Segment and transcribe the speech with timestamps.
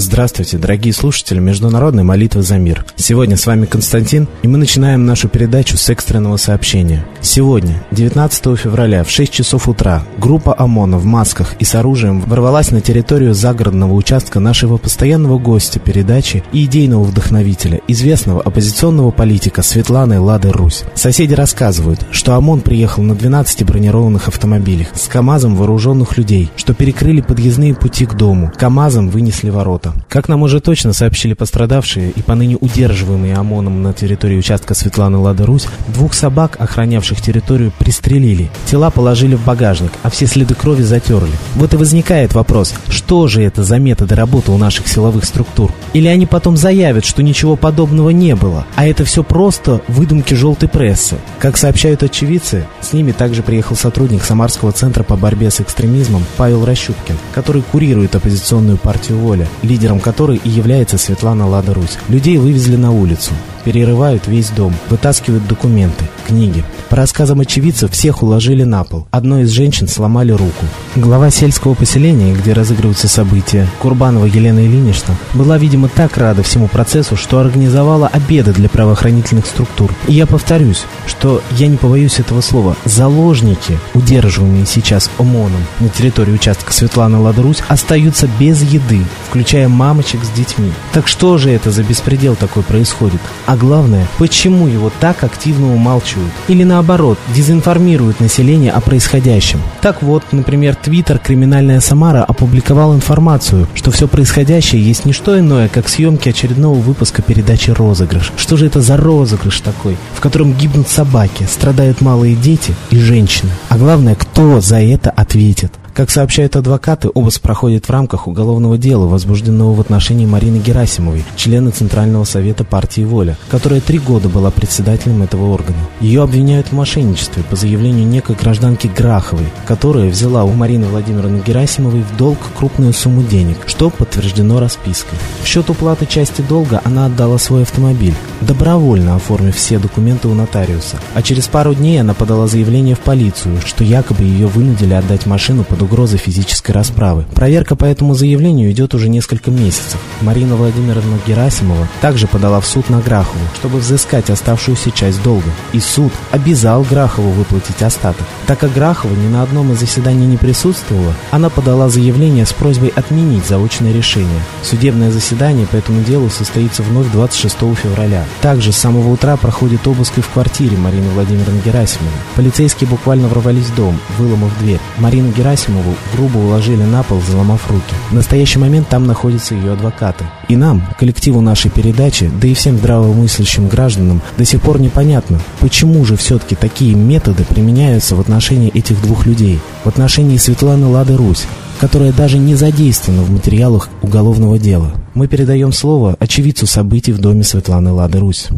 [0.00, 2.86] Здравствуйте, дорогие слушатели Международной молитвы за мир.
[2.94, 7.04] Сегодня с вами Константин, и мы начинаем нашу передачу с экстренного сообщения.
[7.20, 12.70] Сегодня, 19 февраля, в 6 часов утра, группа ОМОНа в масках и с оружием ворвалась
[12.70, 20.20] на территорию загородного участка нашего постоянного гостя передачи и идейного вдохновителя, известного оппозиционного политика Светланы
[20.20, 20.84] Лады Русь.
[20.94, 27.20] Соседи рассказывают, что ОМОН приехал на 12 бронированных автомобилях с КАМАЗом вооруженных людей, что перекрыли
[27.20, 30.04] подъездные пути к дому, КАМАЗом вынесли ворота фото.
[30.08, 35.46] Как нам уже точно сообщили пострадавшие и поныне удерживаемые ОМОНом на территории участка Светланы Лада
[35.46, 38.50] Русь, двух собак, охранявших территорию, пристрелили.
[38.66, 41.32] Тела положили в багажник, а все следы крови затерли.
[41.54, 45.72] Вот и возникает вопрос, что же это за методы работы у наших силовых структур?
[45.92, 50.68] Или они потом заявят, что ничего подобного не было, а это все просто выдумки желтой
[50.68, 51.16] прессы?
[51.38, 56.64] Как сообщают очевидцы, с ними также приехал сотрудник Самарского центра по борьбе с экстремизмом Павел
[56.64, 59.46] Рощупкин, который курирует оппозиционную партию «Воля»,
[59.78, 61.98] лидером которой и является Светлана Лада Русь.
[62.08, 63.30] Людей вывезли на улицу
[63.68, 66.64] перерывают весь дом, вытаскивают документы, книги.
[66.88, 69.06] По рассказам очевидцев, всех уложили на пол.
[69.10, 70.64] Одной из женщин сломали руку.
[70.96, 77.14] Глава сельского поселения, где разыгрываются события, Курбанова Елена Ильинична, была, видимо, так рада всему процессу,
[77.14, 79.92] что организовала обеды для правоохранительных структур.
[80.06, 82.74] И я повторюсь, что я не побоюсь этого слова.
[82.86, 90.30] Заложники, удерживаемые сейчас ОМОНом на территории участка Светланы Ладрусь, остаются без еды, включая мамочек с
[90.30, 90.72] детьми.
[90.94, 93.20] Так что же это за беспредел такой происходит?
[93.44, 96.32] А главное, почему его так активно умалчивают?
[96.48, 99.60] Или наоборот, дезинформируют население о происходящем?
[99.82, 105.68] Так вот, например, Твиттер «Криминальная Самара» опубликовал информацию, что все происходящее есть не что иное,
[105.68, 108.32] как съемки очередного выпуска передачи «Розыгрыш».
[108.36, 113.50] Что же это за розыгрыш такой, в котором гибнут собаки, страдают малые дети и женщины?
[113.68, 115.72] А главное, кто за это ответит?
[115.98, 121.72] Как сообщают адвокаты, обыск проходит в рамках уголовного дела, возбужденного в отношении Марины Герасимовой, члена
[121.72, 125.80] Центрального совета партии «Воля», которая три года была председателем этого органа.
[126.00, 132.02] Ее обвиняют в мошенничестве по заявлению некой гражданки Граховой, которая взяла у Марины Владимировны Герасимовой
[132.02, 135.18] в долг крупную сумму денег, что подтверждено распиской.
[135.42, 141.00] В счет уплаты части долга она отдала свой автомобиль, добровольно оформив все документы у нотариуса.
[141.14, 145.64] А через пару дней она подала заявление в полицию, что якобы ее вынудили отдать машину
[145.64, 147.24] под угрозой физической расправы.
[147.34, 149.98] Проверка по этому заявлению идет уже несколько месяцев.
[150.20, 155.50] Марина Владимировна Герасимова также подала в суд на Грахову, чтобы взыскать оставшуюся часть долга.
[155.72, 158.26] И суд обязал Грахову выплатить остаток.
[158.46, 162.92] Так как Грахова ни на одном из заседаний не присутствовала, она подала заявление с просьбой
[162.94, 164.42] отменить заочное решение.
[164.62, 168.24] Судебное заседание по этому делу состоится вновь 26 февраля.
[168.42, 172.12] Также с самого утра проходит обыск и в квартире Марины Владимировны Герасимовой.
[172.36, 174.80] Полицейские буквально ворвались в дом, выломав дверь.
[174.98, 175.32] Марину
[175.68, 177.94] Герасимову грубо уложили на пол, взломав руки.
[178.10, 180.24] В настоящий момент там находятся ее адвокаты.
[180.48, 186.04] И нам, коллективу нашей передачи, да и всем здравомыслящим гражданам, до сих пор непонятно, почему
[186.04, 191.46] же все-таки такие методы применяются в отношении этих двух людей, в отношении Светланы Лады Русь,
[191.80, 194.92] которая даже не задействована в материалах уголовного дела.
[195.14, 198.48] Мы передаем слово очевидцу событий в доме Светланы Лады Русь.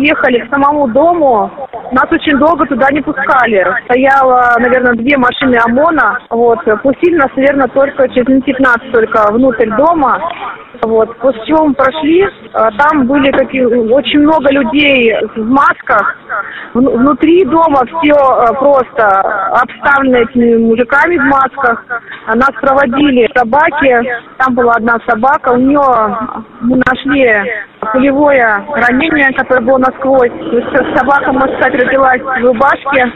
[0.00, 1.50] Ехали к самому дому,
[1.92, 3.66] нас очень долго туда не пускали.
[3.84, 6.18] Стояло, наверное, две машины ОМОНа.
[6.30, 6.58] Вот.
[6.82, 10.18] Пустили нас, наверное, только через минут 15 только внутрь дома.
[10.82, 11.16] Вот.
[11.18, 16.16] После чего мы прошли, а, там были какие, очень много людей в масках.
[16.74, 19.06] Внутри дома все а, просто
[19.60, 21.84] обставлены этими мужиками в масках.
[22.26, 24.00] Нас проводили собаки.
[24.38, 25.52] Там была одна собака.
[25.52, 25.80] У нее
[26.60, 27.28] мы нашли
[27.92, 30.32] пулевое ранение, которое было насквозь.
[30.96, 33.12] Собака, можно сказать, родилась в рубашке.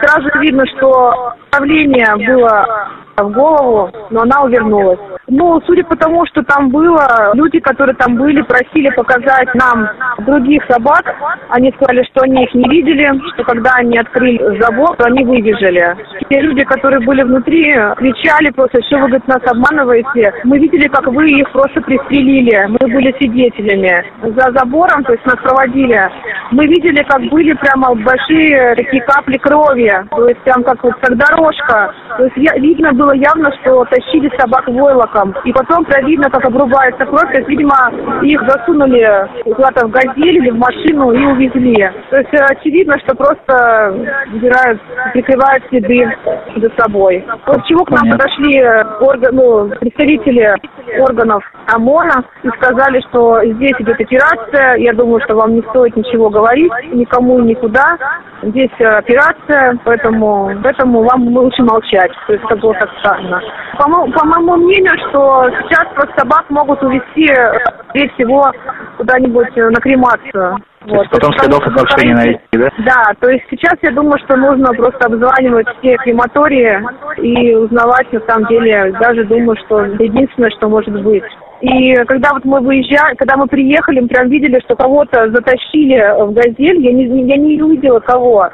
[0.00, 2.88] Сразу видно, что давление было
[3.24, 4.98] в голову, но она увернулась.
[5.30, 9.88] Ну, судя по тому, что там было, люди, которые там были, просили показать нам
[10.26, 11.04] других собак.
[11.50, 15.96] Они сказали, что они их не видели, что когда они открыли забор, то они выбежали.
[16.28, 20.32] Те люди, которые были внутри, кричали просто, что вы, говорит, нас обманываете.
[20.44, 22.66] Мы видели, как вы их просто пристрелили.
[22.66, 24.04] Мы были свидетелями.
[24.22, 26.10] За забором, то есть нас проводили.
[26.50, 29.92] Мы видели, как были прямо большие такие капли крови.
[30.10, 31.94] То есть прям как вот как дорожка.
[32.16, 35.34] То есть я, видно было явно, что тащили собак войлоком.
[35.44, 37.30] И потом видно, как обрубается кровь.
[37.32, 37.74] То есть, видимо,
[38.22, 41.90] их засунули куда-то в газель или в машину и увезли.
[42.10, 43.94] То есть очевидно, что просто
[44.32, 44.80] убирают,
[45.12, 46.08] прикрывают следы
[46.56, 47.24] за собой.
[47.44, 48.62] После чего к нам подошли
[49.00, 50.54] орган, ну, представители
[50.98, 54.76] органов ОМОНа и сказали, что здесь идет операция.
[54.76, 57.96] Я думаю, что вам не стоит ничего говорить, никому и никуда.
[58.42, 62.12] Здесь операция, поэтому, поэтому вам лучше молчать.
[62.26, 63.40] То есть это было так странно.
[63.78, 67.58] По, по моему мнению, что сейчас просто собак могут увезти, э,
[67.88, 68.52] скорее всего,
[68.96, 70.58] куда-нибудь э, на кремацию.
[70.82, 71.10] Вот.
[71.10, 72.68] Потом следов их вообще не найти, да?
[72.78, 76.80] Да, то есть сейчас я думаю, что нужно просто обзванивать все крематории
[77.18, 81.24] и узнавать на самом деле, даже думаю, что единственное, что может быть.
[81.60, 86.32] И когда вот мы выезжали, когда мы приехали, мы прям видели, что кого-то затащили в
[86.32, 88.48] газель, я не, я не увидела кого.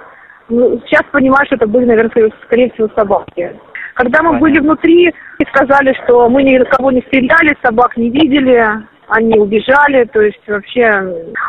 [0.48, 3.54] Ну, сейчас понимаю, что это были, наверное, скорее всего, собаки.
[3.96, 5.10] Когда мы были внутри,
[5.48, 10.86] сказали, что мы никого не стреляли, собак не видели, они убежали, то есть вообще...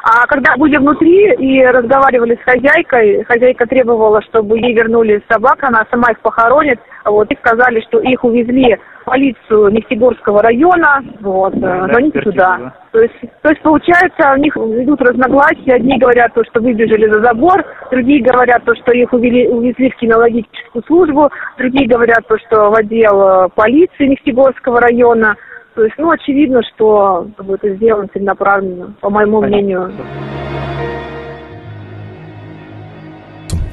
[0.04, 5.86] А когда были внутри и разговаривали с хозяйкой, хозяйка требовала, чтобы ей вернули собак, она
[5.90, 11.88] сама их похоронит, вот, и сказали, что их увезли в полицию Нефтегорского района, вот, да,
[11.88, 12.74] звоните туда.
[12.92, 17.22] То есть, то есть, получается, у них идут разногласия, одни говорят то, что выбежали за
[17.22, 22.70] забор, другие говорят то, что их увели, увезли в кинологическую службу, другие говорят то, что
[22.70, 25.36] в отдел э, полиции Нефтегорского района,
[25.78, 29.92] то есть, ну, очевидно, что это сделано целенаправленно, по моему мнению.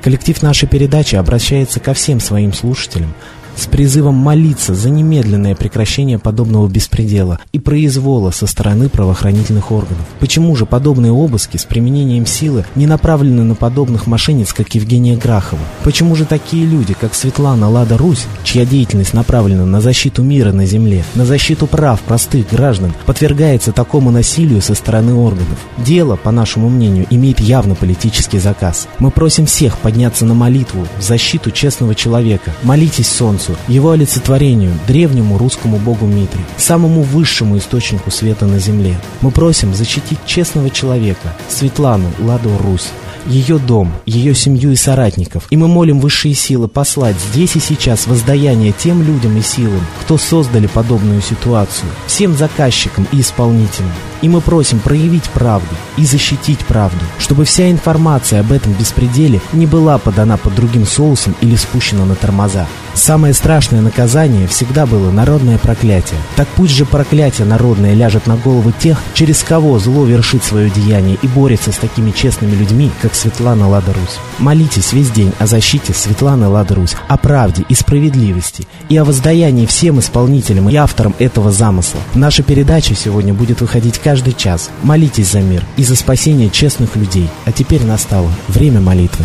[0.03, 3.09] Коллектив нашей передачи обращается ко всем своим слушателям
[3.57, 10.05] с призывом молиться за немедленное прекращение подобного беспредела и произвола со стороны правоохранительных органов.
[10.21, 15.61] Почему же подобные обыски с применением силы не направлены на подобных мошенниц, как Евгения Грахова?
[15.83, 20.67] Почему же такие люди, как Светлана Лада Русь, чья деятельность направлена на защиту мира на
[20.67, 25.59] земле, на защиту прав простых граждан, подвергается такому насилию со стороны органов?
[25.79, 28.89] Дело, по нашему мнению, имеет явно политический заказ.
[28.99, 32.53] Мы просим всех подняться на молитву в защиту честного человека.
[32.63, 38.97] Молитесь солнцу, Солнцу, его олицетворению, древнему русскому богу Митре, самому высшему источнику света на земле.
[39.21, 42.89] Мы просим защитить честного человека, Светлану Ладу Русь,
[43.27, 45.47] ее дом, ее семью и соратников.
[45.51, 50.19] И мы молим высшие силы послать здесь и сейчас воздаяние тем людям и силам, кто
[50.19, 53.91] создали подобную ситуацию, всем заказчикам и исполнителям.
[54.25, 55.69] И мы просим проявить правду
[55.99, 61.37] и защитить правду, чтобы вся информация об этом беспределе не была подана под другим соусом
[61.43, 62.67] или спущена на тормоза.
[62.95, 66.19] Самое страшное наказание всегда было народное проклятие.
[66.37, 71.19] Так пусть же проклятие народное ляжет на головы тех, через кого зло вершит свое деяние
[71.21, 74.19] и борется с такими честными людьми, как Светлана Ладарусь.
[74.39, 79.99] Молитесь весь день о защите Светланы Ладарусь, о правде и справедливости и о воздаянии всем
[79.99, 82.01] исполнителям и авторам этого замысла.
[82.15, 84.71] Наша передача сегодня будет выходить каждый каждый час.
[84.85, 87.29] Молитесь за мир и за спасение честных людей.
[87.47, 89.25] А теперь настало время молитвы.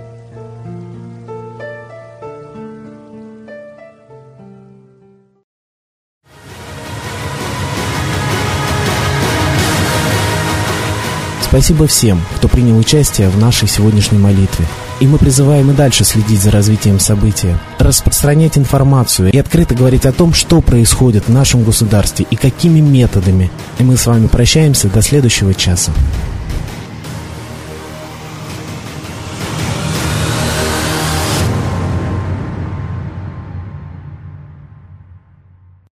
[11.51, 14.65] Спасибо всем, кто принял участие в нашей сегодняшней молитве.
[15.01, 20.13] И мы призываем и дальше следить за развитием события, распространять информацию и открыто говорить о
[20.13, 23.51] том, что происходит в нашем государстве и какими методами.
[23.79, 25.91] И мы с вами прощаемся до следующего часа.